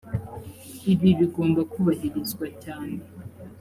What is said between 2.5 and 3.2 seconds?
cyane